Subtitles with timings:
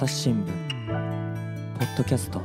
[0.00, 2.40] 朝日新聞ポッドキャスト。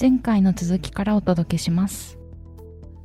[0.00, 2.18] 前回の続きからお届けします。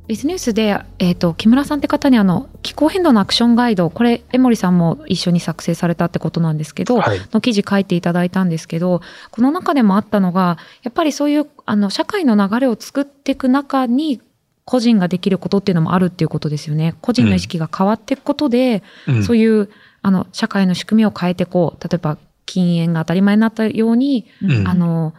[0.08, 14.20] ビズニュースで、えーと、木村さんって方にあの気候変動のアクションガイドこれ江森さんも一緒に作成されたってことなんですけど、はい、の記事書いていただいたんですけどこの中でもあったのがやっぱりそういうあの社会の流れを作っていく中に
[14.64, 16.94] 個人ができることっていうのもあるっていうことですよね。
[17.00, 19.68] 個人の意識が変わっていくことで、うん、そういう
[20.02, 25.14] あの社会の仕組みを変えていこう例えば禁煙が当たり前になったように、うん、あの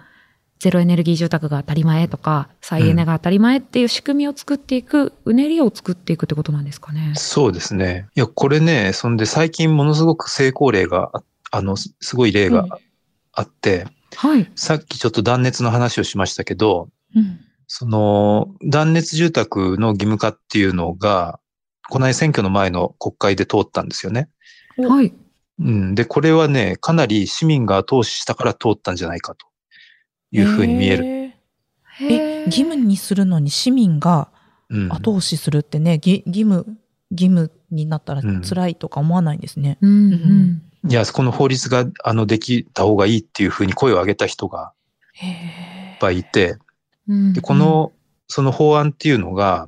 [0.63, 7.11] ゼロエネルギー住宅が当たり前とか、再エネが当たり前っていう仕組みを作っていく、うねりを作っていくってことなんですかね。
[7.17, 8.07] そうですね。
[8.15, 11.11] いや、これね、そんで最近ものすごく成功例が、
[11.52, 12.65] あの、すごい例が
[13.33, 13.88] あって、
[14.23, 14.49] うん、はい。
[14.55, 21.41] さっきちょっと断熱の話をしましたけど、うん、その、断熱住宅の義務化っていうのが、
[21.89, 24.29] この間選挙の前の国会で通ったんですよね。
[24.77, 25.13] はい。
[25.59, 25.95] うん。
[25.95, 29.47] で、これはね、かなり市民が後押ししたから通ったんじゃないかと。
[30.33, 31.05] いうふうに見える。
[32.02, 34.30] え、義務にするのに市民が
[34.89, 36.65] 後押しするってね、うん、義務、
[37.11, 39.77] 義務になったら辛いとか思わないんですね。
[39.81, 40.13] うん、
[40.83, 44.73] うん、いや、この法律が、あの、できた方がいいっていうふうに声を上げた人が、
[45.21, 45.27] い
[45.95, 46.58] っぱいいて、
[47.08, 47.91] で、この、
[48.27, 49.67] その法案っていうのが、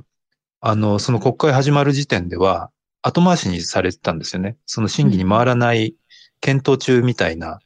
[0.62, 2.72] あの、その国会始まる時点では、
[3.06, 4.58] 後回しにされてたんですよね。
[4.66, 5.94] その審議に回らない
[6.42, 7.60] 検討中みたいな、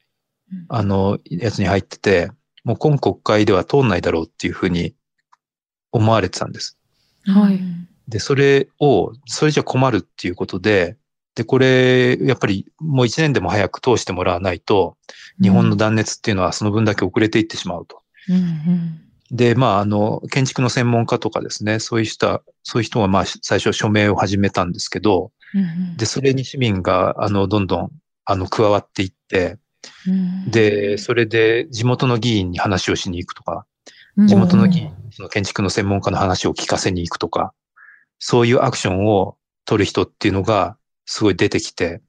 [0.68, 2.30] あの、やつに入ってて、
[2.66, 4.96] もう今国会では通んないだろうっていうふうに
[5.94, 6.78] 思われてたんです。
[7.26, 7.58] はい。
[8.10, 10.98] で、それを、それじゃ困るっていうことで、
[11.36, 14.98] で、これ、やっぱりもう一年でも早く通してもらわないと、
[15.42, 18.02] 日本の断熱っていうのはその分だけ遅れていってしまうと。
[18.28, 19.02] うんうん、
[19.32, 25.64] で、まあ、あの、建築の専門家とかですね、そういう人、そういう人がまあ、最初署名を始めたんですけど、うんう
[25.94, 27.92] ん、で、それに市民が、あの、どんどん、
[28.26, 29.58] あの、加わっていって、
[30.48, 33.66] で、それで地元の議員に話をしに行くとか、
[34.18, 37.54] 地元の議員、その建築の専門家の話を聞かせに行くとか、
[38.18, 42.02] そういうアクションを取る人っていうのがすごい出てきて、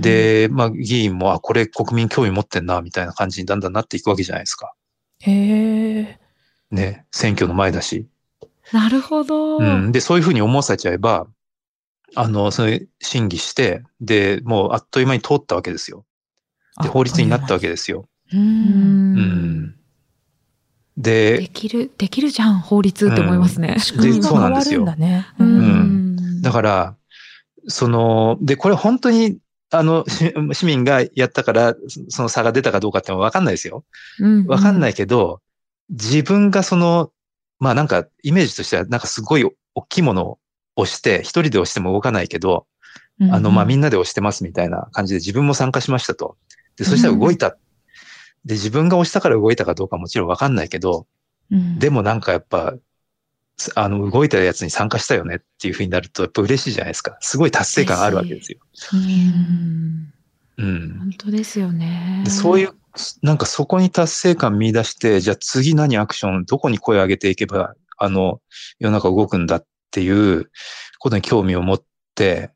[0.00, 4.74] で、まあ議員も、あ、これ国民興味持ってんな、みたいな感じにだんだんなっていくわけじゃないですか。
[5.20, 6.19] へえ。
[6.70, 8.06] ね、選挙の前だし。
[8.72, 9.58] なるほど。
[9.58, 9.92] うん。
[9.92, 11.26] で、そういうふうに思わせちゃえば、
[12.14, 16.04] あの、それ審議して、で、もうあっという間に通ったわけですよ。
[16.82, 18.08] で、法律になったわけですよ。
[18.32, 19.74] うん。
[20.96, 23.76] で、できる、できるじゃん、法律って思いますね。
[23.78, 25.26] 仕組みが変わるんだね。
[25.38, 26.42] うん。
[26.42, 26.96] だから、
[27.66, 29.38] その、で、これ本当に、
[29.70, 30.04] あの、
[30.52, 31.74] 市民がやったから、
[32.08, 33.84] その差が出たかどうかってわかんないですよ。
[34.46, 35.40] わかんないけど、
[35.90, 37.12] 自分がその、
[37.58, 40.38] まあなんか、イメージとしては、なんかすごい大きいものを
[40.76, 42.66] 押して、一人で押しても動かないけど、
[43.30, 46.36] あの、まあみんなで押してますみたいな感じで自分も参加しましたと。
[46.76, 47.48] で、そしたら動いた。
[47.48, 47.54] うん、
[48.46, 51.06] で、自分が押したから動いたかどうかもちろんわかんないけど、
[51.50, 52.74] うん、でもなんかやっぱ、
[53.74, 57.18] あの、動いたやつに参加したよねっていうふうになると、やっぱ嬉しいじゃないですか。
[57.20, 58.58] すごい達成感あるわけですよ。
[58.94, 60.12] うん。
[60.56, 60.98] うん。
[60.98, 62.24] 本当ですよね。
[62.26, 62.72] そういう、
[63.22, 68.40] なんかそこに達成感見出して、じゃあ次何アクション、どこに声を上げていけば、あの、
[68.78, 70.50] 世の中動くんだっていう
[70.98, 71.82] ことに興味を持っ
[72.14, 72.50] て、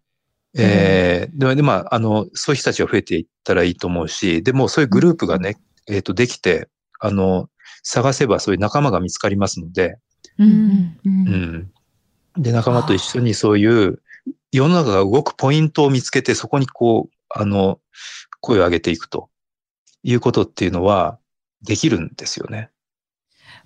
[0.57, 5.57] えー、で、で、まあ、あの、そういう人たちが増えていったらいいと思うし、でもそういうグループがね、
[5.89, 6.69] えっ、ー、と、できて、
[7.01, 7.49] あの、
[7.83, 9.99] 探せばそういう仲間が見つかりますので、
[10.39, 11.71] うん、うん、
[12.37, 14.01] で、仲間と一緒にそういう
[14.53, 17.81] 世の中が動くポイントを見つけて、そこにこう、あの、
[18.41, 19.29] 声を上げていくと
[20.05, 21.19] いうことっていうのは
[21.63, 22.71] できるんですよね。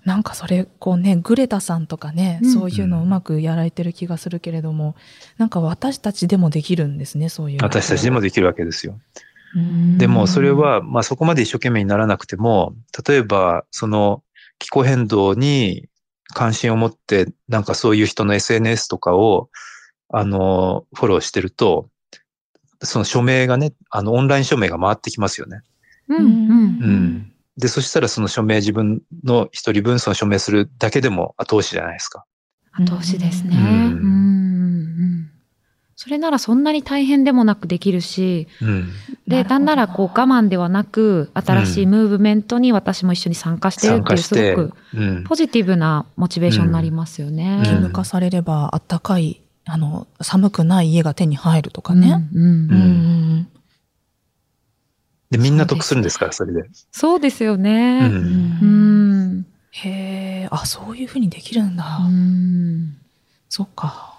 [0.05, 4.95] なんかそれこうねグレタさんとかね、うん、そういうのをうまくやられてる気がするけれども、
[5.37, 8.99] なんか私たちでもできるんですねそういう私たちでもできるわけですよ。
[9.97, 12.75] でもそれは、まあ、そこまで一生懸命にならなくても
[13.07, 14.23] 例えばその
[14.59, 15.89] 気候変動に
[16.35, 19.49] 関心を持ってなんかそういう人の SNS とかを
[20.09, 21.89] あのフォローしてると
[22.83, 25.61] その署名がねあのオンライン署名が回ってきますよね。
[26.09, 26.23] うん、うん。
[26.23, 27.31] うん。
[27.57, 32.25] で、そしたらその署名自分の一人分その署名するだけでも後押しじゃないですか。
[32.71, 33.55] 後押しですね。
[33.57, 35.29] うん、
[35.95, 38.89] それならそんなに大変でもなくできるし、うん、
[39.27, 44.73] で、なんならこう我慢ではなく、新しいムーブメントに私も一緒に参加してるっていう、すごく
[45.25, 47.57] ポジティブなモチベーションになりますよね。
[47.59, 52.25] 義務化されれば、あったかい、あの、寒くない家が手に入るとかね。
[52.33, 53.47] うん、うん
[55.31, 56.25] で、みんな得するんですか？
[56.25, 56.63] ら、それで。
[56.91, 58.09] そうですよね。
[58.11, 58.59] うん。
[58.61, 58.65] う
[59.35, 61.99] ん、へえ、あ、そういうふうにできるんだ。
[62.01, 62.97] うん。
[63.47, 64.17] そっか。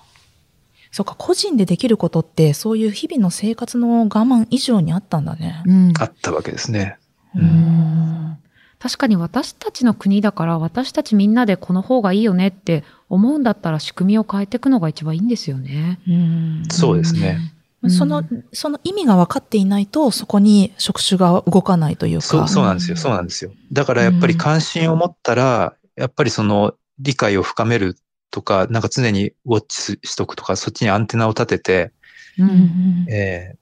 [0.92, 5.62] そうか、個人でできることって、そういう日々の生活の我慢以上にあったんだね。
[5.66, 6.96] うん、あったわけですね。
[7.34, 8.36] うん。
[8.78, 16.00] 確かに私たちの国だから私たちみんなでこの方がいいよねって思うんだったら仕組みを変えていくのが一番いいんですよね。
[16.08, 17.52] うん、そうですね。
[17.88, 18.22] その、
[18.52, 22.22] その意味が分かっていないと、そこに職種が動かないというか。
[22.22, 22.96] そう、そうなんですよ。
[22.96, 23.52] そうなんですよ。
[23.72, 27.96] だからやっぱり関心を持ったら、やっぱりその理解を深める
[28.30, 31.92] とか、なんか常にウォッチしとくとか、そっちにアンテナを立てて、
[32.38, 33.56] うん、えー、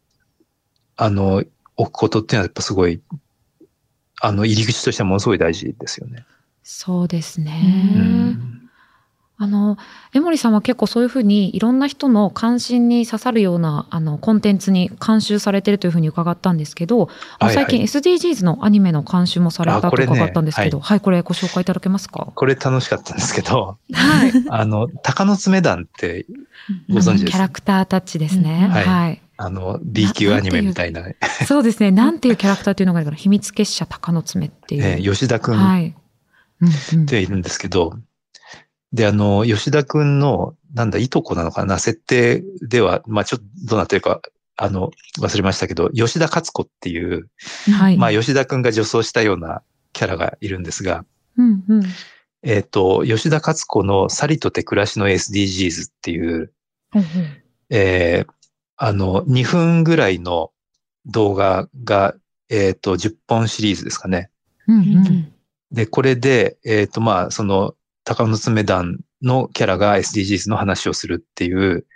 [0.97, 1.45] あの、
[1.77, 3.01] 置くことっていうのはやっぱすごい、
[4.21, 6.25] あの、入り口としてはものすごい大事ですよね。
[6.65, 7.63] そうですね。
[7.95, 8.58] うん
[9.41, 9.79] あの、
[10.13, 22.33] 江森さんは結構そういうふうにいろんな人の関心に刺さるようなあのコンテンツに監修されてるというふうに伺ったんですけど、はいはい、最近 SDGs のアニメの監修もされたと伺ったんですけど、ねはい、はい、これご紹介いただけますか？
[22.35, 24.33] これ楽しかったんですけど、はい。
[24.51, 26.27] あの、鷹の爪団って
[26.89, 27.25] ご存知です？
[27.27, 28.69] か、キャラクタータッチですね。
[28.69, 29.23] はい、はい。
[29.37, 31.05] あの、B 級アニメみたいな。
[31.47, 31.93] そうですね。
[31.93, 34.85] なんていうキャラクターっていうのがあるから、秘密結社鷹の爪っていう。
[34.85, 35.95] え吉田くん。
[36.61, 37.97] っているんですけど、
[38.93, 44.21] で、あの、吉田くんの、なんだ、いとこなのかな、設定では、まあちょっとどうなってるか、
[44.57, 44.91] あの、
[45.21, 47.29] 忘れましたけど、吉田勝子っていう、
[47.79, 49.63] はい、まあ吉田くんが女装したような
[49.93, 51.05] キャラがいるんですが、
[51.37, 51.83] うんうん、
[52.43, 56.53] えっ、ー、と、吉田勝子のさりとて暮らしの SDGs っていう、
[56.95, 57.05] うんうん、
[57.71, 58.33] えー、
[58.77, 60.51] あの、2分ぐらいの
[61.07, 62.15] 動画が、
[62.49, 64.31] えっ、ー、と、10本シリーズですかね。
[64.67, 65.33] うんうん、
[65.73, 67.75] で、これで、えっ、ー、と、まあ、その、
[68.09, 71.87] 鷹の爪団のキャラが SDGs の話をするっていう、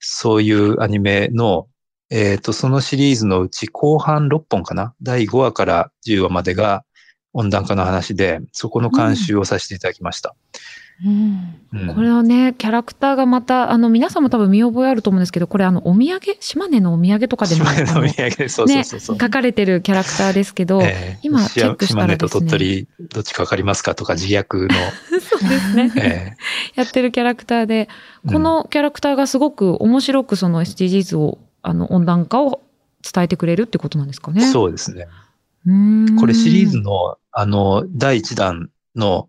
[0.00, 1.68] そういうアニメの、
[2.10, 4.94] えっ、ー、と、そのシリーズのうち後半6本かな？
[5.00, 6.84] 第5話から10話までが
[7.32, 10.30] 温暖化の話で、そこの監修をさせていただきました。
[10.30, 23.94] うんうん、これはね、キャラクターがまた、あの、皆さんも多分見覚えあると思うんですけど、これあの、お土産、島根のお土産とかでも、島根のお土産、そうそうそうそう、ね、書かれてるキャラクターですけど、えー、今チェックしたら、ね、島根と鳥取、どっちかわかりますか？
[23.94, 24.68] とか、 自虐の。
[25.20, 26.78] そうですね、えー。
[26.80, 27.88] やってるキャラクターで、
[28.28, 32.60] このキャラクターがすごく面白くその SDGs を、あの、温暖化を
[33.02, 34.42] 伝えてくれるってことなんですかね。
[34.42, 35.08] そうですね。
[36.18, 39.28] これシリーズの、あの、第1弾の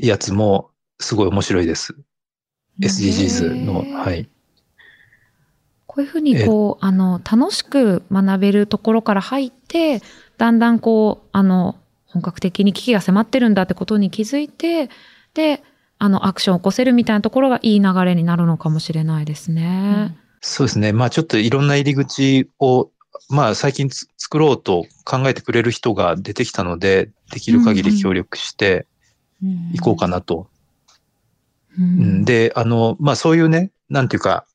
[0.00, 1.96] やつも、すごい面白いです。
[2.80, 4.28] SDGs の、はい。
[5.86, 10.00] こういうふうにこう、あの、楽しく学べるところから入って、
[10.36, 14.90] だんだんこう、あの、本格的に危機が迫ってるんだってことに気づいて、
[15.34, 15.62] で、
[15.98, 20.12] あの、アクションを起こせるみたいなところがいい流れになるのかもしれないですね。
[20.12, 20.92] うん、そうですね。
[20.92, 22.90] まあちょっといろんな入り口を、
[23.28, 28.86] まあ最近作ろうと考えてくれる人が出てきたので、できる限り協力して
[29.72, 30.48] いこうかなと
[31.78, 34.46] うん、で、あの、まあそういうね、なんていうか、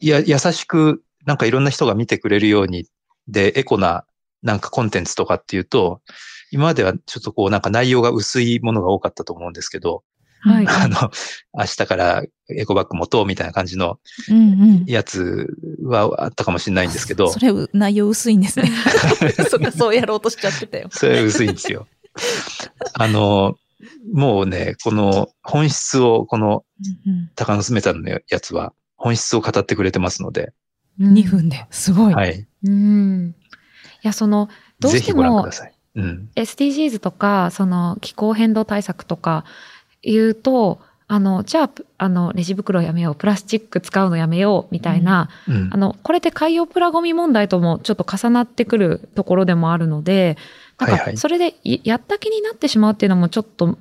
[0.00, 2.86] や、優しく、なんかいろんな人が見てくれるように、
[3.28, 4.04] で、エコな、
[4.42, 6.00] なんかコンテンツとかっていうと、
[6.50, 10.02] 今まではちょっとこうなんか内容が薄いものが多かったと思うんですけど、
[10.42, 10.66] はい。
[10.66, 11.10] あの、
[11.52, 13.98] 明日からエコバッグ持とうみたいな感じの
[14.86, 17.24] やつはあったかもしれないんですけど。
[17.24, 18.70] うんうん、それ内容薄いんですね。
[19.50, 20.88] そっか、そうやろうとしちゃってたよ。
[20.90, 21.86] それ薄いんですよ。
[22.94, 23.58] あの、
[24.12, 26.64] もうね、この本質を、この
[27.34, 30.52] 高野めたのやつは、本質を語ってくれてますので。
[31.00, 32.14] 2分で、すごい。
[32.14, 32.46] はい。
[32.64, 33.34] うん。
[34.02, 35.48] いや、その、どうしても、
[35.96, 39.44] うん、SDGs とか、その気候変動対策とか
[40.02, 50.36] 言うと、あの、じゃあ、あの、レジ袋やめよう、プラスチック使うのやめよう、みたいな、うんうん、あの、これって海洋プラゴミ問題ともちょっと重なってくるところでもあるので、
[50.86, 53.78] なんか、それでやった気になってしまうっていうのもちょっと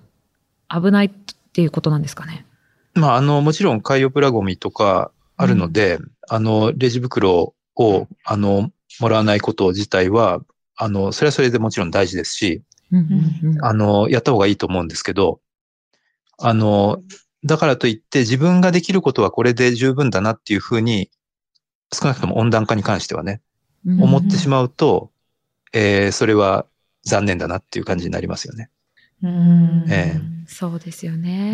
[0.70, 1.10] 危ないっ
[1.54, 2.46] ていうことなんですかね。
[2.94, 10.42] まあ、あの、もちろん海洋プラゴミとかあるので、うん、あの、レジ袋を、あの、もらわないこと自体は、
[10.76, 12.64] あの、それはそれでもちろん大事ですし、
[13.62, 15.40] あの、やった方がいいと思うんですけど、
[16.38, 17.02] あの、
[17.46, 21.10] だからといって自分ができることはこれで十分だなっていうふうに、
[21.94, 23.42] 少なくとも温暖化に関してはね、
[23.86, 25.12] 思ってしまうと、
[25.74, 26.66] えー、それは
[27.04, 28.70] 残念だなっていう感じになりますよね。
[29.24, 31.54] うん、えー、そうですよね。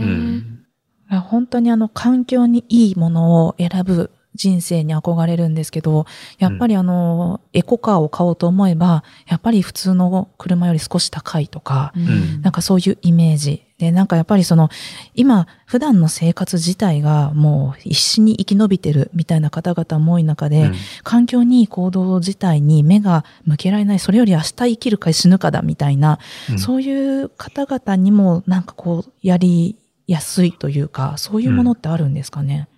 [1.10, 6.06] うん、本当にあの環境にいいものを選ぶ人生に憧れるんですけど、
[6.38, 13.64] やっぱりあの、エコカーを買おうと思えば、やっぱり普通の車より少し高いとか、うん、なんかそういうイメージ。
[13.77, 14.70] で、なんかやっぱりその、
[15.15, 29.75] 今、普段の生活自体がもう必死に生き延びてるみたいな方々も多い中で、うん、環境に行動自体に目が向けられない、それより明日生きるか死ぬかだみたいな、うん、そういう方々にもなんかこう、やり
[30.08, 32.70] やすいというか、そういうものってあるんですかね？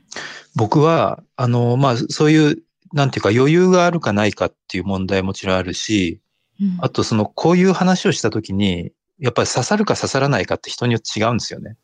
[0.55, 2.57] 僕は、あの、まあ、そういう、
[2.93, 6.21] なんていうか余裕があるかないかっていう問題もちろんあるし、
[6.59, 11.75] うん、あとその、こういう話をしたときに、やっぱり刺さるか刺さらないかって人によって違うんですよね。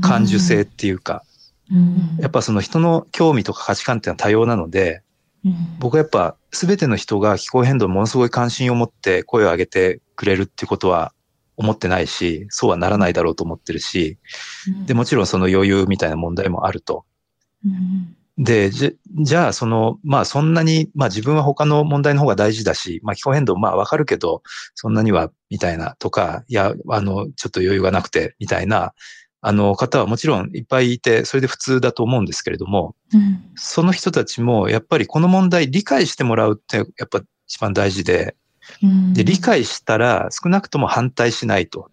[0.00, 1.24] 感受性っていうか。
[1.70, 5.02] うん、やっぱその人の興味とか価値観っていうのは多様なので、
[5.44, 11.12] うん、僕はやっぱ全ての人が気候変動にものすごい関心を持って声を上げてくれるっていうことは
[11.58, 14.18] 思ってないし、そうはならないだろうと思ってるし、
[14.86, 17.04] で、もちろんその余裕みたいな問題もあると。
[18.38, 24.42] で、じじゃあ、その、まあそんなに、まあ自分は他の問題の方が大事だし、まあ気候変動、まあわかるけど、
[24.74, 28.94] そんなには、みたいなとか、いや、あの、ちょっと余裕がなくて、みたいな、
[29.40, 38.36] あの方はもちろんいっぱいいて、それで普通だと思うんですけれども、うん、その人たちもやっぱりこの問題理解してもらうってやっぱ一番大事で、
[38.82, 41.90] うん、で、理解したら少なくとも反対しないと。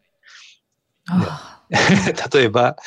[2.33, 2.77] 例えば、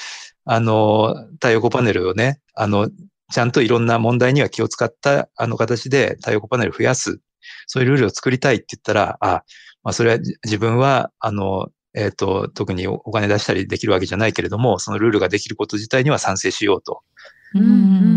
[0.44, 2.90] あの、太陽光パネルをね、あの、
[3.30, 7.20] ちゃんといろんな問題には気を使ったあの形で太陽光パネルを増やす。
[7.66, 9.42] そういうルールを作りたいって言ったら、あ、
[9.82, 17.02] まあそれは自分は、あの、えっ、ー、と、特にお金出したりできるわけじゃないけれども、そのルールができること自体には賛成しようと。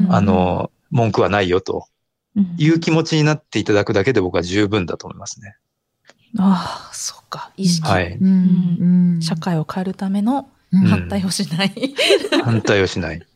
[0.09, 1.87] あの、文句はないよと
[2.57, 5.55] いう気持ちになっていただくだけで僕は十分だと思いますね。
[6.37, 7.51] ああ、そうか。
[7.57, 7.87] 意識。
[7.87, 8.17] はい。
[9.21, 11.73] 社会を変えるための反対をしない。
[12.43, 13.21] 反対をしない。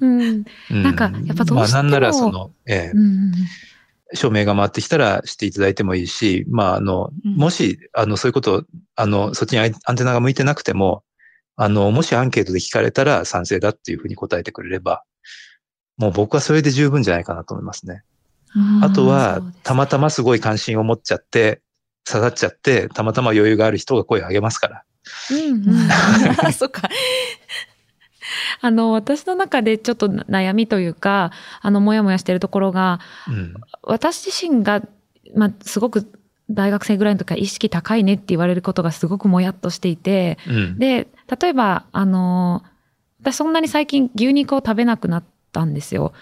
[0.00, 0.44] うん。
[0.70, 1.60] なんか、やっぱどうしても。
[1.60, 2.98] まあ、なんならその、ええー
[4.14, 8.64] 署名が回ってきたらしていただいてもいいし、まあ、あの、もし、あの、そういうこと
[8.96, 11.02] あの、そっちにアンテナが向いてなくても、
[11.56, 15.02] あの、もしアンケートで聞かれたら賛成だっていうふうに答えてくれれば、
[15.98, 18.02] もう僕はそれで十分じゃないかなと思いますね。
[18.82, 21.60] あとは、たまたますごい関心を持っちゃって、
[22.06, 24.84] 刺さっちゃって、たまたま余裕がある人が声を上げますから。
[25.30, 25.88] うん、うん。
[26.54, 26.88] そっか。
[28.60, 34.82] あの、私の中でちょっと悩みというか、あの、もやもやしてるところが、うん、私自身が、
[35.34, 36.10] まあ、すごく
[36.50, 41.08] 大学生ぐらいの時は意識高いねって言われることがすごくもやっとしていて、うん、で、
[41.40, 42.62] 例えば、あの、
[43.20, 46.12] 私そんなに最近牛肉を食べなくなったんですよ。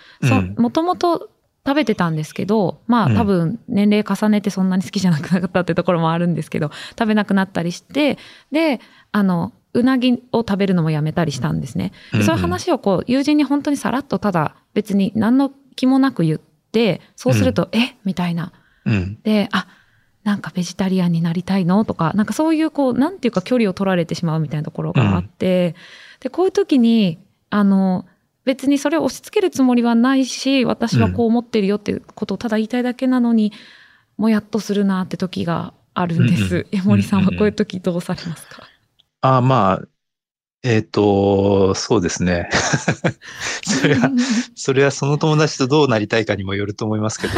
[0.57, 1.31] もともと
[1.66, 8.19] 食べてたんですけど、まあ多分年齢重ねてそんなに好きじゃなくなったってところもあるんですけど、食べなくなったりして、
[8.52, 11.92] で、あの、うなぎを食べるのもやめたりしたんですね。
[12.12, 16.38] そういう話をこう、友人に本当にさらっとただ別に何の気もなく言っ
[16.73, 17.97] て、そうすると、うん、え？
[18.04, 18.52] みたいな。
[18.85, 19.66] うん、で、あ、
[20.25, 21.85] なんかベジタリアンになりたいの？
[21.85, 25.75] とか、なんかそういうこう、なんていうか距離を取られてしまうみたいなところがあって、
[26.16, 27.18] うん、で、こういう時に、
[27.50, 28.06] あの、
[28.45, 33.52] 別にそれを押し付けるつもりはないし、私はこう思ってるよっていうことをただ言いたいだけなのに、
[34.16, 36.66] もやっとするなって時があるんです。
[36.71, 38.62] 江森さんはこういう時どうされますか？
[39.35, 39.88] あまあ、
[40.62, 42.49] えっ、ー、と、そうですね。
[43.62, 44.11] それは、
[44.54, 47.35] それはその友達とどうなりたいかにもよると思いますけど。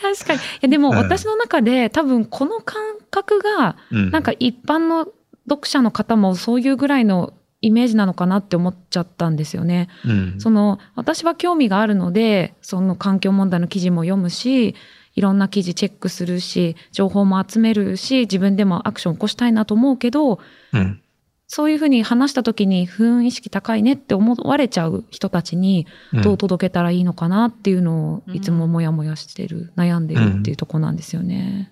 [0.00, 0.38] 確かに。
[0.38, 5.08] いやでも私の中で、多分この感覚が、なんか一般の
[5.48, 9.88] 読者の方もそういうぐらいのイメージなのかなって思っちゃったんですよね。
[10.04, 14.74] うん、その私は興味があるのでその環境問題の記事も読むし
[15.16, 20.38] いろんな記事チェックするし情報も集めるし自分でもアクション起こしたいなと思うけど、
[20.72, 21.02] うん、
[21.48, 31.70] そういうふうに話した時に不運意識高いねって思われちゃう人たちにどう届けたらいいのかなっていうのをいつもモヤモヤしてる、悩んでるっていうとこなんですよね。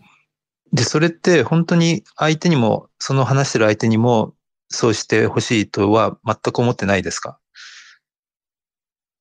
[0.73, 4.35] で、それって本当に相手にも、その話してる相手にも
[4.69, 7.39] そうしてほしいとは全く思ってないですか？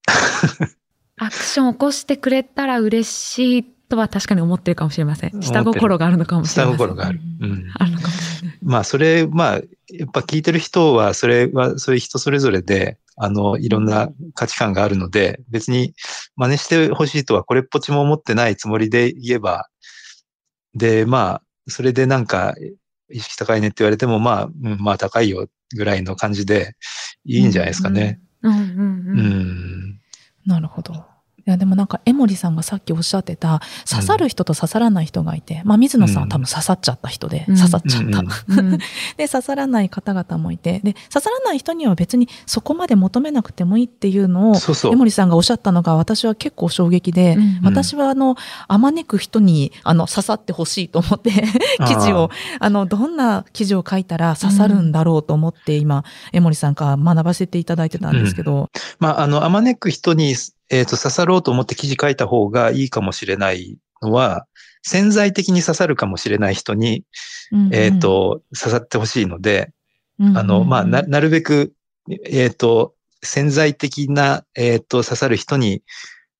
[1.18, 5.42] アクションを起こしてくれたら嬉しいとは確かに思ってるかもしれません。
[5.42, 6.78] 下心があるのかもしれません。
[6.78, 7.20] 下心がある。
[7.42, 7.72] うん。
[7.75, 8.58] あるのかもしれない。
[8.63, 15.94] まあ、それ、まあ、やっぱ聞いてる人は、それは、そういう人それぞれで、あの、いろんな価値観があるので、別に
[16.36, 19.68] 真似してほしいとはこれっぽっちも思ってないつもりで言えば、
[20.75, 22.56] で、まあ、それでなんか、
[23.12, 26.75] 意識高いねって言われても、まあ、うん、まあ高いよぐらいの感じで
[27.25, 28.20] いいんじゃないですかね。
[28.42, 30.00] うん、うん、うん。
[30.46, 31.06] なるほど。
[31.45, 38.23] いや、でもなんか、江森さんがさっきおっしゃってた、刺さる人と刺さらない人がいて、まあ、水野さんは多分刺さっちゃった人で、刺さっちゃった。
[39.17, 44.55] で、刺さらない方々もいて、で、刺さらない人には別にそこまで求めなくてもいいっていうのを、
[44.91, 48.35] 江森さんがおっしゃったのが私は結構衝撃で、うん私はあの、
[48.67, 51.31] あまねく人に、あの、刺さってほしいと思って
[51.88, 58.53] 記事を、あの、どんな記事を書いたら刺さるんだろうと思って、今、江森さんから学ばせていただいてたんですけど。
[58.55, 58.67] うん、
[59.00, 60.35] まあ、あの、あまねく人に
[60.70, 64.48] えっ、ー、と、刺さろうと思って記事書いた方がいいかもしれないのは、
[64.82, 67.03] 潜在的に刺さるかもしれない人に、
[67.51, 69.72] うんうん、えっ、ー、と、刺さってほしいので、
[70.20, 71.74] うんうん、あの、まあ、な、なるべく、
[72.10, 72.93] えっ、ー、と、
[73.24, 75.82] 潜在的な、えっ、ー、と、刺さる人に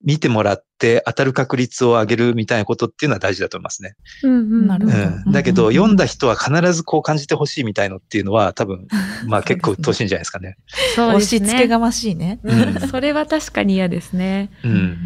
[0.04, 3.96] 見てもらって当たる確率を上げるみたいなことっていうのは大事だと思いますね。
[4.24, 4.98] うんうん、なるほど。
[4.98, 8.88] うん、だけど、読んだ人は必ずこう感じてほしいみたいのっていうのは多分、
[9.26, 10.58] まあ結構鬱陶しいんじゃないですかね。
[10.94, 11.40] そうですね。
[11.40, 12.40] 押し付けがましいね。
[12.44, 14.52] うん、 それは確かに嫌ですね。
[14.66, 14.98] うん。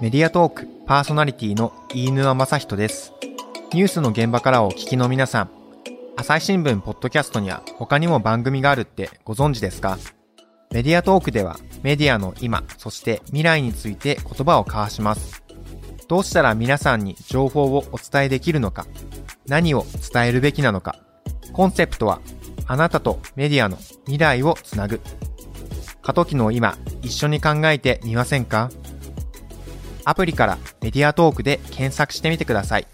[0.00, 3.12] メディアトークパーソナリティの飯沼正人です。
[3.72, 5.50] ニュースの現場からお聞きの皆さん、
[6.16, 9.98] 朝日新聞ポッドキャストには他にも番組があるってご存知ですか？
[10.70, 15.42] メディアトークではメディアの今、そして未来について言葉を交わします。
[16.08, 18.86] どうしたら皆さんに情報をお伝えできるのか、
[19.46, 21.00] 何を伝えるべきなのか、
[21.52, 22.20] コンセプトは
[22.68, 25.00] あなたとメディアの未来をつなぐ。
[26.02, 28.70] 過渡期の今、一緒に考えてみませんか？
[30.04, 32.86] アプリからメディアトークで検索してみてください。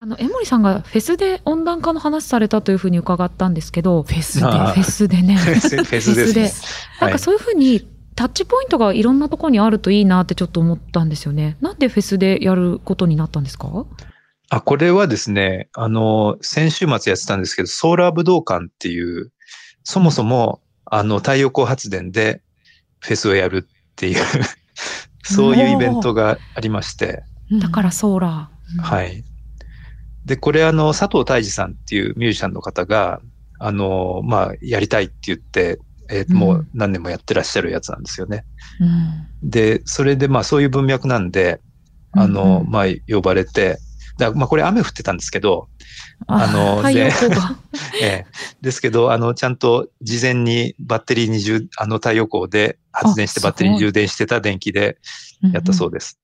[0.00, 4.46] あの、江森さんがフェスで温暖化の話されたというふうに伺ったんですけど、フェスで？
[4.46, 5.34] フェスで ね。
[5.36, 6.32] フェスで。
[6.32, 6.52] で。
[7.00, 11.56] なんかそういうふうにタッチポイントがいろんなところにあるといいなってちょっと思ったんですよね。
[11.60, 13.86] なんでフェスでやることになったんですか？
[14.50, 19.32] あ、これはですね、あの、先週末やってたんですけど、ソーラー武道館っていう、
[19.82, 22.40] そもそも、あの、太陽光発電で
[23.00, 24.22] フェスをやるっていう
[25.24, 27.24] そういうイベントがありまして。
[27.60, 28.80] だからソーラー。
[28.80, 29.24] はい。
[30.24, 33.20] で、これあの、佐藤大二さんっていうミュージシャンの方が、
[33.58, 38.44] あの、まあ、やりたいって言って、えー、もう何年もやってらっしゃるやつなんですよね。
[38.80, 41.60] うん、で、それでまあそういう文脈なんで、
[42.12, 43.78] あの、うん、まあ呼ばれて、
[44.18, 45.68] だまあこれ雨降ってたんですけど、
[46.26, 47.10] あの、で、
[48.00, 48.26] ええ、
[48.62, 54.98] ですけど、あの、ちゃんと事前にバッテリーに充、あの太陽光で発電してバッテリーに充電してた電気で
[55.52, 56.18] やったそうです。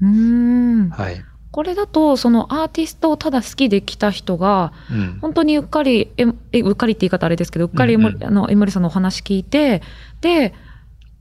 [0.00, 1.24] うん、はい。
[1.54, 9.80] これだと、そのアーティストをただ好きで来た人が、うん、本当にうっかり、え、うっかりって言い方あれですけど、うっかり、うんうん、あの、エムリさんのお話聞いて、
[10.20, 10.52] で、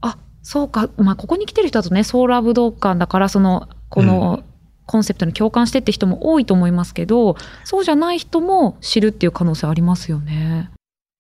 [0.02, 4.44] あ、そうか、まあ、ここに来てる人だとね、ソーラー武道館だから、その、この、
[4.88, 10.72] コンセプトに共感してって人も多いと思いますけど、そうじゃない人も知るっていう可能性ありますよね。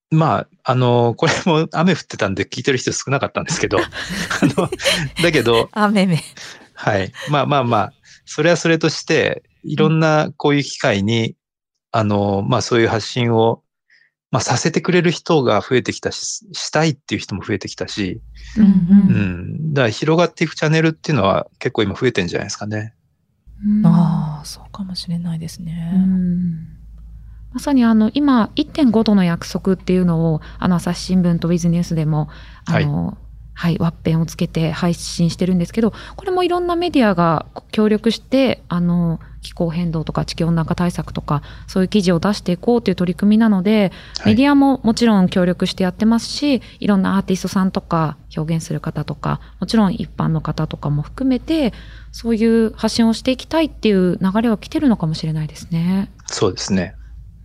[0.09, 3.83] まあ、あの、これも雨降ってたんで聞いてる人少なかったんですけど、 あ
[4.59, 4.69] の、
[5.21, 6.19] だけど、雨目。
[6.73, 7.11] はい。
[7.29, 7.93] まあまあまあ、
[8.25, 11.35] それはそれとして、いろんなこういう機会に、
[11.91, 13.63] あの、まあそういう発信を、
[14.31, 18.21] まあさせてくれる人が増えてきたし、したいっていう人も増えてきたし、
[18.57, 22.95] うん、うん、だから広がっていくチャンネルっていうのは結構今増えてんじゃないですかね。
[23.85, 25.93] ああ、そうかもしれないですね。
[27.53, 32.29] まさにあの、今、1.5度の約束っていうのを、あの、朝日新聞とウィズニュースでも、
[32.65, 33.17] あの、はい
[33.53, 51.73] はい、ワッペンをつけて配信してるんですけど、これもいろんなメディアが協力して、あの、気候変動とか地球温暖化対策とか、そういう記事を出していこうという取り組みなので、はい、メディアももちろん協力してやってますし、いろんなアーティストさんとか、表現する方とか、もちろん一般の方とかも含めて、
[52.11, 56.11] そういう発信をしていきたいっていう流れは来てるのかもしれないですね。
[56.25, 56.95] そうですね。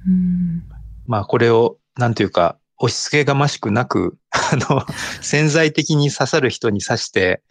[0.06, 0.62] うん、
[1.06, 4.84] まあ、これを、なんていうか、押し付けがましくなく、あの、
[5.20, 7.42] 潜在的に刺さる人に刺して、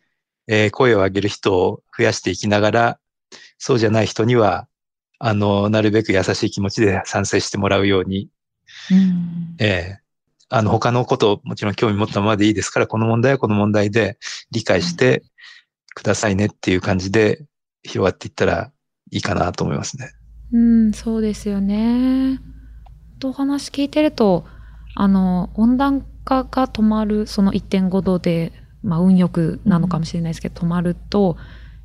[0.47, 2.99] えー、声を上げる人を増やしていきながら、
[3.57, 4.67] そうじゃない人には、
[5.19, 8.29] あの、なるべく優しい気持ちで賛成してもらうように、
[8.91, 10.07] うん、えー、
[10.49, 14.17] あの、他のことをもちろん興味持ったままでいいですから、この問題はこの問題で
[14.51, 15.23] 理解して
[15.93, 17.43] くださいねっていう感じで
[17.83, 18.71] 広がっていったら
[19.11, 20.11] いいかなと思いますね。
[20.53, 22.39] うん、そうですよね。
[23.19, 24.45] とお話聞いてると、
[24.99, 31.37] あの、温暖化が止まる、その1.5度で、まあ、運よくなのかもしれないですけど、うん、止まると、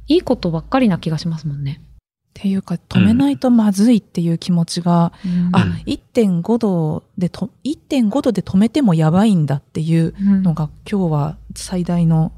[0.08, 1.82] いいことばっかりな気がしますもんね。
[1.82, 1.88] っ
[2.32, 12.32] ていうか、止めないとまずいっていう気持ちが、うん、あ、1.5度でと、1.5度で止めてもやばいんだっていうのが、今日は最大の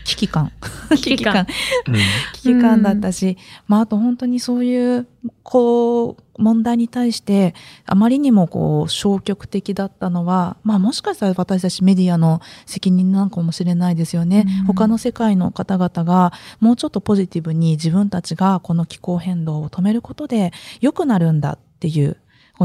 [0.04, 0.52] 危機感。
[0.90, 1.46] 危機感。
[2.34, 3.36] 危機感だったし、
[3.66, 5.06] まあ、あと本当にそういう、
[5.42, 7.54] こう、問題に対して、
[7.86, 14.44] あまりにもこう、消極的だったのは、まあ、もしかしたら私たちメディアの責任なのかもしれないですよね。
[14.60, 22.16] うん、他の世界の方々が、もうちょっとポジティブに自分たちがこの気候変動を止めることで良くなるんだっていう、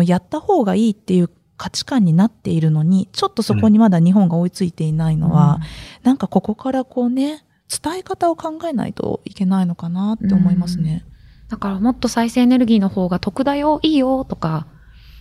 [0.03, 5.61] やった方がいいっていう価値観になっているのに、ちょっとそこにまだ日本が追いついていないのは、うん、
[6.03, 11.05] なんかここからこうね、伝え方を考えないといけないのかなって思いますね。
[11.43, 14.67] うん、だからもっと再生エネルギーの方が得だよ、いいよとか、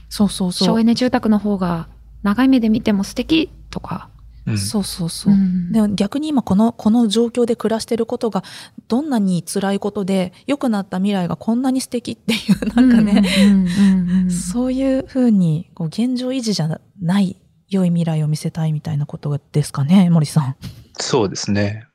[0.08, 0.66] そうそうそう。
[0.66, 1.88] 省エネ住宅の方が
[2.22, 4.08] 長い目で見ても素敵とか。
[4.56, 5.32] そうそうそう。
[5.32, 8.44] うん、で逆に今この、この状況で暮らしてることが
[8.88, 20.56] どんなに辛いことで良くなった未来がこんなに素敵っていう、なんかね、そういうふうにこう現状維持じゃない良い未来を見せたいみたいなことですかね、森さん。
[20.98, 21.86] そうですね。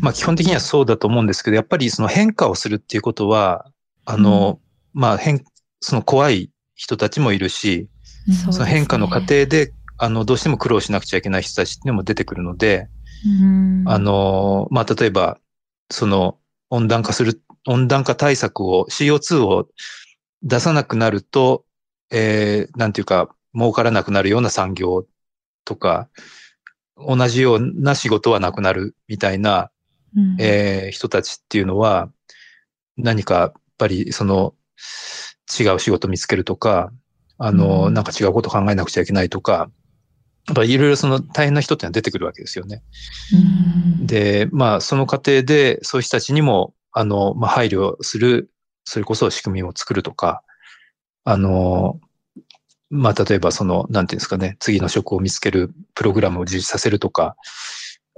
[0.00, 3.66] まあ基本的にはそうだと思うんですけど、やっぱりその変化をするっていうことは、
[4.04, 4.60] あの、
[4.94, 5.44] うん、まあ変、
[5.80, 7.88] その怖い人たちもいるし、
[8.52, 12.88] その変化の過程で、あの、どうしても苦労しなくちゃいけない人たちっていうのも出てくるので、
[13.86, 15.38] あの、まあ例えば、
[15.90, 16.38] その
[16.70, 19.68] 温暖化する、温暖化対策を、CO2 を
[20.42, 21.64] 出さなくなると、
[22.10, 25.06] えー、なんていうか、儲からなくなるような産業
[25.64, 26.08] とか、
[26.96, 29.70] 同じような仕事はなくなるみたいな、
[30.16, 32.10] うん、えー、人たちっていうのは、
[32.96, 34.54] 何かやっぱりその
[35.58, 36.90] 違う仕事見つけるとか、
[37.38, 39.70] あの、うん、なんか違うこと考えなくちゃいけないとか、
[40.48, 42.82] やっぱいろいろその大変な人ってのは出てくるわけですよね。
[43.98, 48.50] うん、で、まあその過程でそういう人たちにも、あの、まあ配慮する、
[48.84, 50.42] それこそ仕組みを作るとか、
[51.24, 52.00] あの、
[52.88, 57.36] まあ、例えばその、なんていうんですかね、次の職を見つけるプログラムを実施させるとか、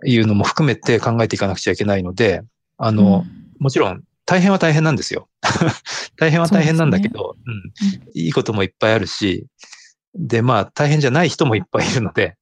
[0.05, 2.43] いうのも含めて考えていかなくちゃいけないので、
[2.77, 5.29] あの、うん、もちろん大変は大変なんですよ。
[6.17, 7.57] 大変は大変なんだけど、うね、
[8.15, 9.47] うん、いいこともいっぱいあるし、
[10.15, 12.37] で、まあ、大変じゃない人もいっぱいいるので、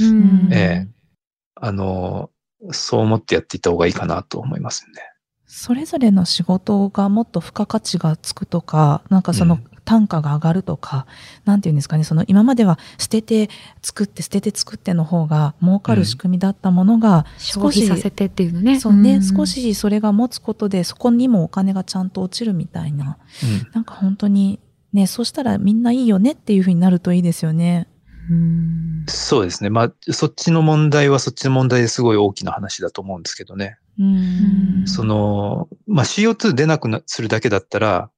[0.00, 0.88] うん、ええ。
[0.88, 2.30] ー、あの、
[2.72, 5.02] そう思ってやっていった方がいいかなと思いますね。
[5.46, 11.06] それぞれの仕事がもっと付加価値がつくとか、なんかその単価が上がるとか、
[11.46, 13.48] なんていうんですかね、その今までは捨てて
[13.80, 18.78] 作って捨てて作っての方が儲かる仕組みだったものが、少し、させてっていうのね。
[18.78, 24.60] そうね、うん、少しそれが持つことで、そこにもお金がちゃんと落ちるみたいな、うん、なんか本当に
[24.92, 27.88] ね、そうしたらみんないいよねっていうふうになるといいですよね。
[28.30, 29.70] うんそうですね。
[29.70, 33.78] まあ、そっちの問題はそっちの問題ですごい大きな話だと思うんですけどね。
[33.98, 38.10] うんその、まあ、CO2 出なくなするだけだったら、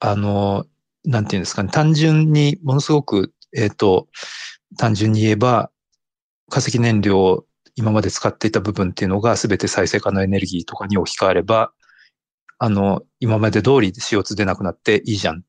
[0.00, 0.66] あの、
[1.04, 4.08] なんていうんですかね、単純に、ものすごく、えっ、ー、と、
[4.78, 5.70] 単純に言えば、
[6.50, 7.44] 化石燃料を
[7.76, 11.72] 今まで使っていた部分っていうのが全て再生可能エネルギーとかに置き換われば、
[12.58, 15.42] あの、今まで通り CO2 出なくなっていいじゃんっ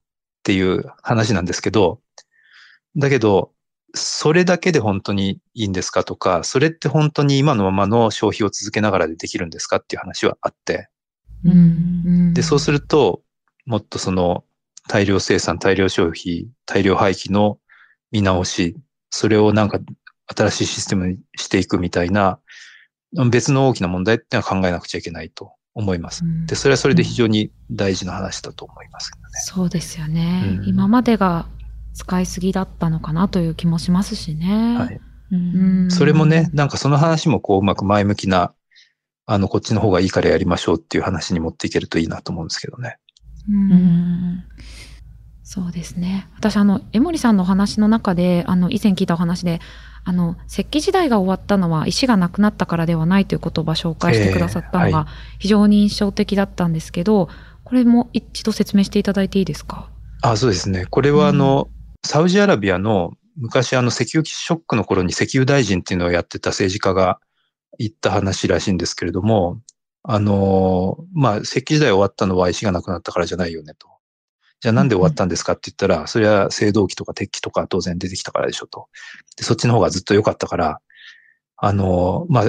[0.45, 1.99] ていう話なんですけど、
[2.95, 3.51] だけど、
[3.95, 10.89] それだけで本当にいいんですかとか、それって本当に今のままの消費を続けながらでできるんですかっていう話はあって、
[11.43, 13.23] うん、で、そうすると、
[13.65, 14.43] もっとその
[14.87, 17.57] 大量生産、大量消費、大量廃棄の
[18.11, 18.77] 見直し、
[19.09, 19.79] それをなんか
[20.27, 22.39] 新しいシステムにしていくみたいな、
[23.31, 26.23] 別の大きな問題ってのは考えなくちゃいけないと思います。
[26.47, 29.29] で、それはそれで非常に大事な話だと思いますけどね。
[29.45, 31.47] そうですよね、うん、今までが
[31.93, 34.77] 使いすぎだったのかなという気もしますしね。
[34.77, 34.99] はい。
[35.31, 38.53] うん、それもね、なんかその話もこううまく前向きな、
[39.25, 42.97] あの、こっちの方がいいからやりましょうっていう話に持っていけるといいなと思うんですけどね。
[43.49, 44.43] うん。
[45.43, 46.27] そうですね。
[46.37, 49.59] 私、あの、江森さんのお話の中で、あの、以前聞いたお話で、
[50.07, 55.07] あの、石器時代が終わったのは石がなくなったからではないという言葉を紹介してくださったのが
[55.39, 57.27] 非常に印象的だったんですけど、
[57.63, 59.89] これも一度説明していただいていいですか？
[60.21, 60.85] あ、そうですね。
[60.85, 61.71] これはあの、うん、
[62.05, 67.19] サウジアラビアの昔あの石油ショックの頃に石油大臣っていうのをやってた政治家が
[67.79, 69.59] 言った話らしいんですけれども、
[70.03, 73.87] あの、まあ、石器時代終わったのは石がなくなったからじゃないよねと。
[74.61, 78.87] じゃあなんで終わったんですかって言ったら、それは青銅器とか鉄器とか当然出てきたからでしょと。
[79.37, 80.79] で、そっちの方がずっと良かったから、
[81.57, 82.43] あの、まあ、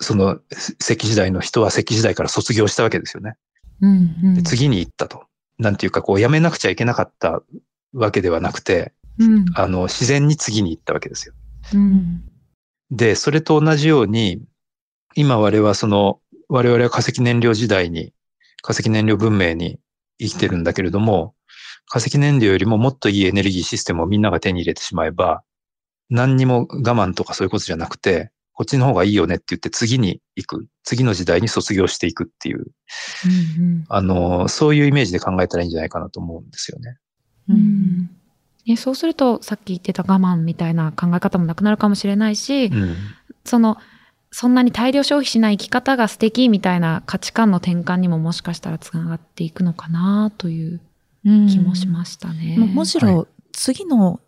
[0.00, 0.38] その
[0.80, 3.34] 石器時代の人は石器時代から卒業したわけですよね。
[3.80, 5.24] うんうん、で次に行ったと。
[5.58, 7.42] なんていうか、こう、やめなくちゃいけなかった
[7.94, 11.34] わけではなくて、うん、あの、自然に次に行ったわけですよ。
[11.74, 12.24] うん、
[12.90, 14.42] で、それと同じように、
[15.14, 18.12] 今我々はその、我々は化石燃料時代に、
[18.62, 19.78] 化石燃料文明に
[20.18, 21.34] 生きてるんだけれども、
[21.88, 25.42] 化石燃料よりももっといいエネルギーシステムをみんなが手に入れてしまえば、
[26.10, 30.66] 何にも我慢とかそういうことじゃなくて、こっちの方がいいよねって言って次に行く。
[30.82, 32.58] 次の時代に卒業していくっていう、
[33.58, 36.96] うんうん、あの、そういうイメージで考えたらいいんじゃないかなと思うんですよね。
[37.50, 38.10] うん、
[38.66, 42.96] ねそうすると、さっき言ってた我慢みたいな考え方もなくなるかもしれないし、うん、
[43.44, 43.76] その、
[44.30, 50.80] そんなに大量消費しない生き方が素敵みたいな価値観の転換にももしかしたらつながっていくのかなという
[51.24, 52.56] 気もしましたね。
[52.58, 54.20] むしろ次の、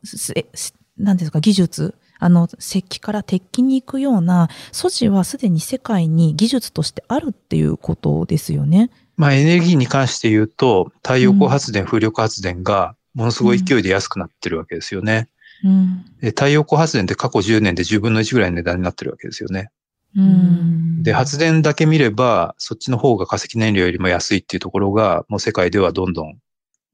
[0.97, 8.91] 何ですか、技術、あの、石器から鉄器に行くような素地はすでに世界に技術としてあるっていうことですよね。
[9.17, 15.29] まあエネルギーに関して言うと、太陽光発電、風力発電がものすごい勢いで安くなってるわけですよね。
[15.65, 19.71] うん、太陽光発電って過去10年で10分の1ぐらいの値段になってるわけですよね。
[20.19, 26.39] うん、で、発電だけ見れば、そっちの方が化石燃料よりも安いっていうところが、もう世界ではどんどん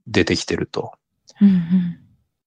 [0.07, 0.93] 出てきてると。
[1.41, 1.99] うんうん、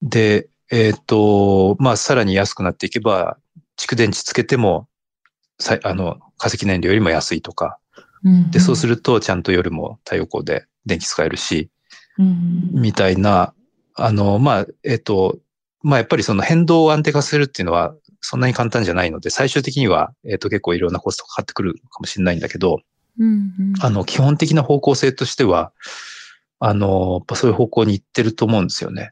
[0.04, 3.38] で、えっ、ー、と、まあ、さらに安くなっていけば、
[3.78, 4.88] 蓄電池つけても、
[5.60, 7.80] さあの、化石燃料よりも安いとか。
[8.24, 11.72] うんうん、で、そうすると、ちゃんと夜も太陽光で電気使えるし、
[12.20, 13.54] うんうん、みたいな、
[13.96, 15.40] あの、まあ、えっ、ー、と、
[15.82, 22.80] まあ、やっぱりその変動を安定化するっていうのは、そんなに簡単じゃないので、最終的には、えっ、ー、と、結構いろんなコストかかってくるかもしれないんだけど、
[23.20, 25.72] うんうん、あの、基本的な方向性としては、
[26.60, 29.12] あの、やっぱそういう方向に行ってると思うんですよね。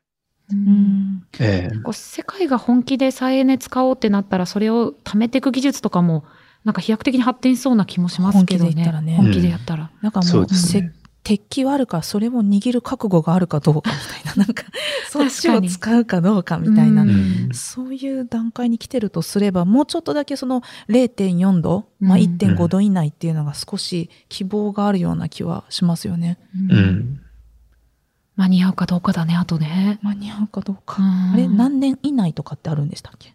[0.52, 1.24] うん。
[1.40, 6.24] ええ、世界が本気で再エネ使おうってなったら、それを貯めていく技術とかも、
[6.64, 9.16] なんか飛躍的に発展しそうな気もしますけどね。
[9.18, 9.92] 本気でやったら。
[10.02, 10.94] なんかもう、ね、
[11.26, 14.64] 鉄器はあるか、それも握る覚悟があるかどうかみたいな、なんか、
[15.10, 26.38] そっちを使うかどうかみたいな、うん、そういう段階に来てるとすれば、もうちょっとだけその0.4度、まあ、1.5度以内っていうのが少し希望があるような気はしますよね。
[26.70, 27.22] うん、
[28.36, 29.98] 間に合うかどうかだね、あとね。
[30.04, 30.98] 間に合うかどうか。
[31.34, 33.34] あれ、何年以内とかってあるんでしたっけ？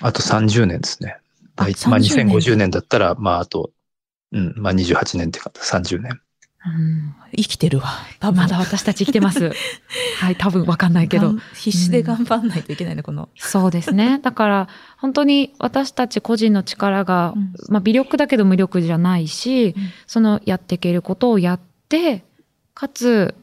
[0.00, 1.16] あと30年ですね。
[1.56, 3.72] まあ、2050年だったら、まあ、あと、
[4.30, 6.20] うん、まあ28年ってか、30年。
[6.66, 7.86] うん、生きてるわ。
[8.18, 9.52] 多分まだ私たち生きてます。
[10.18, 11.34] はい、多分わかんないけど。
[11.54, 13.28] 必死で頑張んないといけないね、うん、この。
[13.36, 14.18] そうですね。
[14.22, 19.76] だから、本当に私たち個人の力が、うん、まあ微力だけど無力じゃないし、
[20.06, 22.24] そのやっていけることをやって、
[22.74, 23.34] かつ、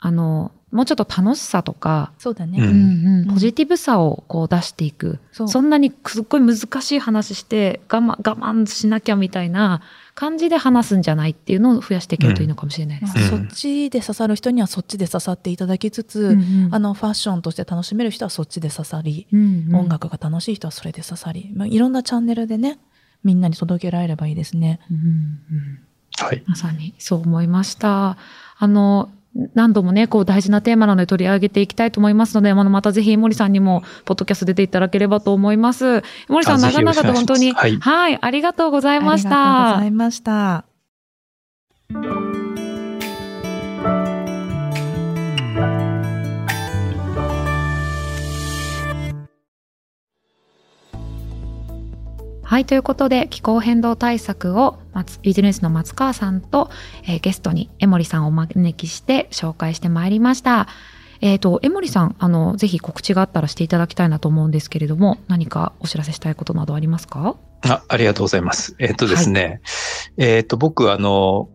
[0.00, 2.58] あの、もうちょっと楽しさとか、そうだね。
[2.58, 5.18] うんうん、ポジティブさをこう出していく。
[5.30, 9.82] そそんなにすっごい難しい話して、我慢、我慢しなきゃみたいな
[10.14, 13.20] 感じで話すんじゃないっていうのを増やしていけるといいのかもしれないです、うん。
[13.22, 22.78] まあ、そっちで刺さる人にはそっちで刺さっていただきつつ、うんうん、あのファッションとして楽しめる人はそっちで刺さり、うんうん、音楽が楽しい人はそれで刺さり、まあ、いろんなチャンネルでね
[23.24, 24.80] みんなに届けられればいいですね。
[24.90, 25.80] うんうん、
[26.18, 28.18] はい、まさにそう思いました。
[28.58, 29.10] あの
[29.54, 35.98] 何度もね、こう大事なテーマなので取り上げていきたいと思いますので、またぜひ井森さんにも、ポッドキャスト出ていただければと思います。
[35.98, 39.30] 井森さん、長々と本当に、はい、はい、ありがとうございました。
[39.30, 40.64] ありがとうございました。
[52.52, 54.78] はい、ということで、気候変動対策を
[55.22, 56.68] ビジネスの松川さんと、
[57.04, 60.68] えー、ゲストに江森さんをお招きして紹介してまいりました。
[61.22, 67.36] えっ、ー、と、江森さん、あの、ぜひ告知があったらしていただきたいなと思うんですけれども、何かお知らせしたいことなどありますか？
[67.62, 68.76] あありがとうございます。
[68.78, 69.62] えっ、ー、とですね、
[70.18, 71.48] はい、えっ、と、僕、あの、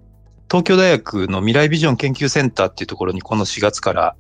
[0.50, 4.16] 東京大学の未来ビジョン研究センターっていうところにこの4月から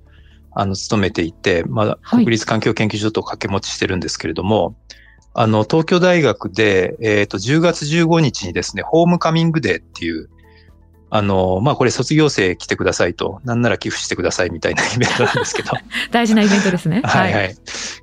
[0.52, 5.07] あの勤めていて、まあ、国立環境研究所と掛け持ちしてるんですけれども、はい
[5.40, 10.30] あの、東京大学で、えっ、ー、と、10月15日にですね、ホームカミングデーっていう、
[11.12, 15.74] あの、まあ、これ卒業生来てくださいと、なんなら寄付してくださいみたいなイベントなんですけど。
[16.10, 17.02] 大事なイベントですね。
[17.04, 17.56] はいはい。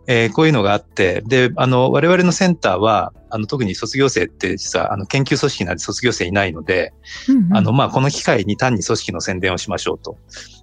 [0.06, 6.92] えー、こういうのがあって、で、あの、我々のセンターは、あの、特に卒業生って実は、あの、研究組織なんで卒業生いないので、
[7.28, 10.18] うんうん、あの、まあ、この機会に単に組織の宣伝をしましょうと。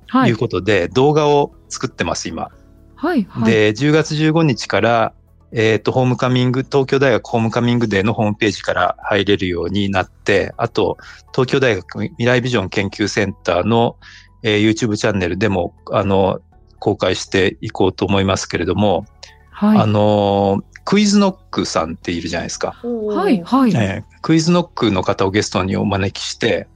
[0.07, 0.29] はい。
[0.29, 2.47] いうことで、動画を作ってます、今。
[2.95, 3.51] はい、はい。
[3.51, 5.13] で、10月15日から、
[5.53, 10.97] えっ、ー、と、ホームカミング、東京大学ホームカミングデーのホームページから入れるようになって、あと、
[11.33, 13.97] 東京大学未来ビジョン研究センターの、
[14.43, 16.39] えー、YouTube チャンネルでも、あの、
[16.79, 19.05] 公開していこうと思いますけれども、
[19.51, 19.79] はい。
[19.79, 22.71] あの、クイズノックさんっているじゃないですか。
[22.81, 24.19] はい、はい、えー。
[24.21, 26.67] クイズノックの方をゲストにお招きして、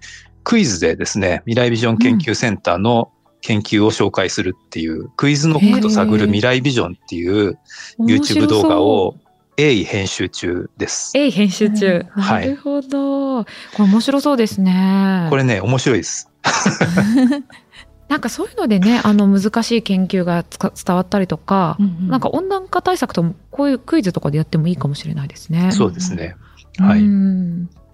[0.43, 3.11] クイズでですね、未来ビジョン研究センターの
[3.45, 7.59] 研究を紹介するっていう、クイズノックと探る未来ビジョンっていう
[7.99, 9.17] YouTube 動画を
[9.55, 11.11] 鋭意編集中です。
[11.13, 12.05] 鋭意編集中。
[12.15, 13.43] なるほど。
[13.43, 15.27] これ面白そうですね。
[15.29, 16.31] これね、面白いです。
[18.09, 25.71] なんかそういうのでね、あの難しい研究が伝わったりとか、うんうん、なんか温暖化対策ともこういうクイズとかでやってもいいかもしれないですね。
[25.71, 26.35] そうですね。
[26.79, 27.03] はい。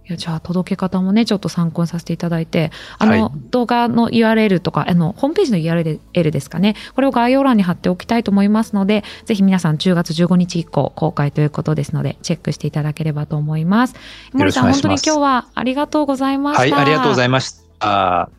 [0.07, 6.75] やじゃあ届け方もねちょっと参考にさせていただいてあの、はい、動画の URL とかあのホームページの URL ですかね。
[6.95, 13.95] これを概要欄に貼っておきたいと思いますのでぜひ皆さん10月15日以降公開ということですのでチェックしていただければと思います。
[14.33, 16.61] 森さん本当に今日はありがとうございました。
[16.61, 18.29] はいありがとうございました。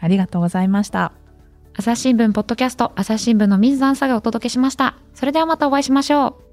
[0.00, 1.12] ありがとうございました。
[1.74, 4.96] 朝日新聞ポッドキャスト朝日新聞の水野さんがお届けしました。
[5.14, 6.47] それではまたお会いしましょう